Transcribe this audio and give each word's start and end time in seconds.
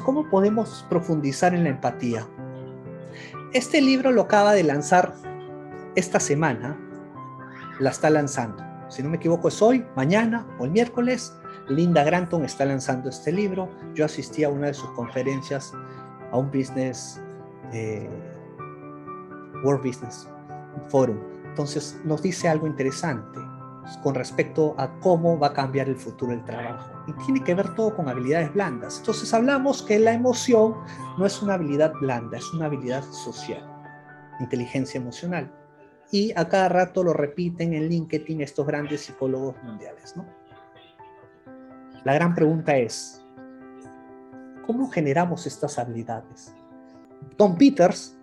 Entonces, 0.00 0.06
¿cómo 0.06 0.30
podemos 0.30 0.86
profundizar 0.88 1.52
en 1.52 1.64
la 1.64 1.70
empatía? 1.70 2.26
Este 3.52 3.82
libro 3.82 4.10
lo 4.12 4.22
acaba 4.22 4.52
de 4.54 4.62
lanzar 4.62 5.12
esta 5.94 6.18
semana, 6.18 6.78
la 7.80 7.90
está 7.90 8.08
lanzando. 8.08 8.64
Si 8.88 9.02
no 9.02 9.10
me 9.10 9.18
equivoco 9.18 9.48
es 9.48 9.60
hoy, 9.60 9.84
mañana 9.96 10.46
o 10.58 10.64
el 10.64 10.70
miércoles. 10.70 11.34
Linda 11.68 12.02
Granton 12.02 12.46
está 12.46 12.64
lanzando 12.64 13.10
este 13.10 13.30
libro. 13.30 13.68
Yo 13.94 14.06
asistí 14.06 14.42
a 14.42 14.48
una 14.48 14.68
de 14.68 14.74
sus 14.74 14.88
conferencias, 14.92 15.72
a 16.32 16.38
un 16.38 16.50
business, 16.50 17.20
eh, 17.72 18.08
World 19.62 19.84
Business 19.84 20.26
Forum. 20.88 21.18
Entonces 21.44 22.00
nos 22.04 22.22
dice 22.22 22.48
algo 22.48 22.66
interesante 22.66 23.38
con 24.02 24.14
respecto 24.14 24.74
a 24.78 24.90
cómo 25.00 25.38
va 25.38 25.48
a 25.48 25.52
cambiar 25.52 25.88
el 25.88 25.96
futuro 25.96 26.32
del 26.32 26.44
trabajo. 26.44 26.90
Y 27.06 27.12
tiene 27.24 27.42
que 27.42 27.54
ver 27.54 27.74
todo 27.74 27.94
con 27.94 28.08
habilidades 28.08 28.52
blandas. 28.52 28.98
Entonces 28.98 29.32
hablamos 29.34 29.82
que 29.82 29.98
la 29.98 30.12
emoción 30.12 30.74
no 31.18 31.26
es 31.26 31.42
una 31.42 31.54
habilidad 31.54 31.92
blanda, 32.00 32.38
es 32.38 32.52
una 32.52 32.66
habilidad 32.66 33.02
social, 33.04 33.62
inteligencia 34.40 34.98
emocional. 34.98 35.52
Y 36.12 36.32
a 36.36 36.48
cada 36.48 36.68
rato 36.68 37.04
lo 37.04 37.12
repiten 37.12 37.72
en 37.72 37.88
LinkedIn 37.88 38.40
estos 38.40 38.66
grandes 38.66 39.02
psicólogos 39.02 39.56
mundiales. 39.62 40.14
La 42.04 42.14
gran 42.14 42.34
pregunta 42.34 42.76
es, 42.76 43.24
¿cómo 44.66 44.90
generamos 44.90 45.46
estas 45.46 45.78
habilidades? 45.78 46.54
Tom 47.36 47.56
Peters, 47.56 48.16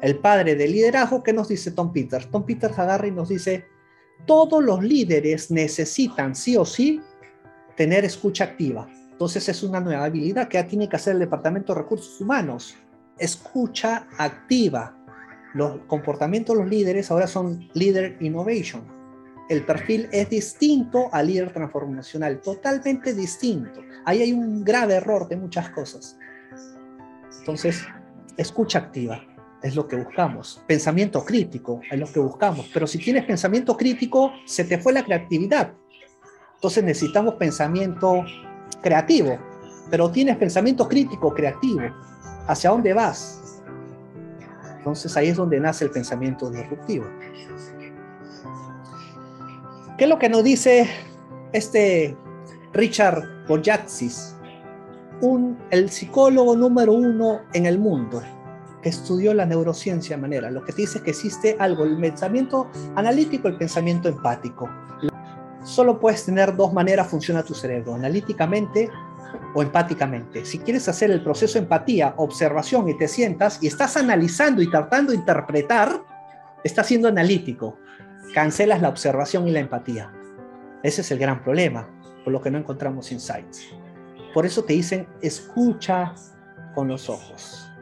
el 0.00 0.18
padre 0.18 0.54
del 0.54 0.72
liderazgo, 0.72 1.22
¿qué 1.22 1.32
nos 1.32 1.48
dice 1.48 1.70
Tom 1.70 1.92
Peters? 1.92 2.30
Tom 2.30 2.44
Peters 2.44 2.78
agarra 2.78 3.06
y 3.06 3.10
nos 3.10 3.28
dice, 3.28 3.66
todos 4.26 4.62
los 4.62 4.82
líderes 4.82 5.50
necesitan 5.50 6.34
sí 6.34 6.56
o 6.56 6.64
sí 6.64 7.00
tener 7.76 8.04
escucha 8.04 8.44
activa. 8.44 8.88
Entonces 9.10 9.48
es 9.48 9.62
una 9.62 9.80
nueva 9.80 10.04
habilidad 10.04 10.48
que 10.48 10.58
ya 10.58 10.66
tiene 10.66 10.88
que 10.88 10.96
hacer 10.96 11.14
el 11.14 11.20
Departamento 11.20 11.74
de 11.74 11.82
Recursos 11.82 12.20
Humanos. 12.20 12.76
Escucha 13.18 14.06
activa. 14.18 14.96
Los 15.54 15.78
comportamientos 15.86 16.56
de 16.56 16.62
los 16.62 16.70
líderes 16.70 17.10
ahora 17.10 17.26
son 17.26 17.68
Leader 17.74 18.16
Innovation. 18.20 18.82
El 19.48 19.64
perfil 19.64 20.08
es 20.10 20.30
distinto 20.30 21.10
al 21.12 21.26
líder 21.26 21.52
transformacional, 21.52 22.40
totalmente 22.40 23.12
distinto. 23.12 23.82
Ahí 24.04 24.22
hay 24.22 24.32
un 24.32 24.64
grave 24.64 24.94
error 24.94 25.28
de 25.28 25.36
muchas 25.36 25.68
cosas. 25.70 26.16
Entonces, 27.40 27.84
escucha 28.36 28.78
activa 28.78 29.22
es 29.64 29.74
lo 29.74 29.88
que 29.88 29.96
buscamos. 29.96 30.62
Pensamiento 30.66 31.24
crítico 31.24 31.80
es 31.90 31.98
lo 31.98 32.06
que 32.06 32.20
buscamos. 32.20 32.70
Pero 32.72 32.86
si 32.86 32.98
tienes 32.98 33.24
pensamiento 33.24 33.74
crítico, 33.76 34.30
se 34.44 34.64
te 34.64 34.76
fue 34.76 34.92
la 34.92 35.02
creatividad. 35.02 35.72
Entonces 36.56 36.84
necesitamos 36.84 37.34
pensamiento 37.36 38.22
creativo. 38.82 39.38
Pero 39.90 40.10
tienes 40.10 40.36
pensamiento 40.36 40.86
crítico, 40.86 41.32
creativo. 41.32 41.80
¿Hacia 42.46 42.70
dónde 42.70 42.92
vas? 42.92 43.62
Entonces 44.76 45.16
ahí 45.16 45.28
es 45.28 45.36
donde 45.38 45.58
nace 45.58 45.86
el 45.86 45.90
pensamiento 45.90 46.50
disruptivo. 46.50 47.06
¿Qué 49.96 50.04
es 50.04 50.10
lo 50.10 50.18
que 50.18 50.28
nos 50.28 50.44
dice 50.44 50.90
este 51.52 52.14
Richard 52.74 53.46
Boyatzis? 53.48 54.36
El 55.70 55.88
psicólogo 55.88 56.54
número 56.54 56.92
uno 56.92 57.40
en 57.54 57.64
el 57.64 57.78
mundo, 57.78 58.20
estudió 58.88 59.34
la 59.34 59.46
neurociencia 59.46 60.16
de 60.16 60.22
manera. 60.22 60.50
Lo 60.50 60.62
que 60.64 60.72
te 60.72 60.82
dice 60.82 61.02
que 61.02 61.10
existe 61.10 61.56
algo, 61.58 61.84
el 61.84 61.98
pensamiento 61.98 62.70
analítico 62.94 63.48
el 63.48 63.56
pensamiento 63.56 64.08
empático. 64.08 64.68
Solo 65.64 65.98
puedes 65.98 66.24
tener 66.24 66.54
dos 66.56 66.72
maneras 66.72 67.08
funciona 67.08 67.42
tu 67.42 67.54
cerebro, 67.54 67.94
analíticamente 67.94 68.90
o 69.54 69.62
empáticamente. 69.62 70.44
Si 70.44 70.58
quieres 70.58 70.88
hacer 70.88 71.10
el 71.10 71.22
proceso 71.22 71.58
empatía, 71.58 72.14
observación 72.16 72.88
y 72.88 72.98
te 72.98 73.08
sientas 73.08 73.58
y 73.62 73.66
estás 73.66 73.96
analizando 73.96 74.60
y 74.60 74.70
tratando 74.70 75.12
de 75.12 75.18
interpretar, 75.18 76.02
estás 76.62 76.86
siendo 76.86 77.08
analítico. 77.08 77.78
Cancelas 78.34 78.82
la 78.82 78.88
observación 78.88 79.48
y 79.48 79.52
la 79.52 79.60
empatía. 79.60 80.12
Ese 80.82 81.00
es 81.00 81.10
el 81.10 81.18
gran 81.18 81.42
problema, 81.42 81.88
por 82.24 82.32
lo 82.32 82.42
que 82.42 82.50
no 82.50 82.58
encontramos 82.58 83.10
insights. 83.10 83.68
Por 84.34 84.44
eso 84.44 84.64
te 84.64 84.74
dicen, 84.74 85.06
escucha 85.22 86.14
con 86.74 86.88
los 86.88 87.08
ojos 87.08 87.73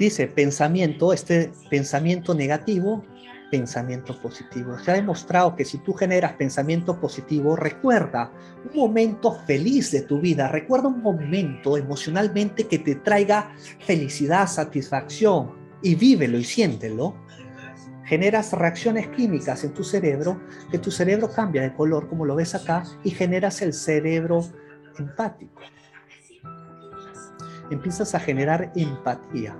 dice 0.00 0.26
pensamiento, 0.26 1.12
este 1.12 1.52
pensamiento 1.68 2.34
negativo, 2.34 3.04
pensamiento 3.50 4.18
positivo. 4.18 4.78
Se 4.78 4.90
ha 4.90 4.94
demostrado 4.94 5.54
que 5.54 5.66
si 5.66 5.76
tú 5.76 5.92
generas 5.92 6.32
pensamiento 6.32 6.98
positivo, 6.98 7.54
recuerda 7.54 8.32
un 8.64 8.80
momento 8.80 9.38
feliz 9.46 9.90
de 9.90 10.00
tu 10.00 10.18
vida, 10.18 10.48
recuerda 10.48 10.88
un 10.88 11.02
momento 11.02 11.76
emocionalmente 11.76 12.66
que 12.66 12.78
te 12.78 12.94
traiga 12.94 13.52
felicidad, 13.80 14.46
satisfacción 14.46 15.52
y 15.82 15.94
vívelo 15.96 16.38
y 16.38 16.44
siéntelo. 16.44 17.14
Generas 18.04 18.54
reacciones 18.54 19.08
químicas 19.08 19.62
en 19.64 19.74
tu 19.74 19.84
cerebro, 19.84 20.40
que 20.70 20.78
tu 20.78 20.90
cerebro 20.90 21.30
cambia 21.30 21.60
de 21.60 21.74
color 21.74 22.08
como 22.08 22.24
lo 22.24 22.36
ves 22.36 22.54
acá 22.54 22.84
y 23.04 23.10
generas 23.10 23.60
el 23.60 23.74
cerebro 23.74 24.46
empático. 24.98 25.60
Empiezas 27.70 28.14
a 28.14 28.20
generar 28.20 28.72
empatía 28.74 29.54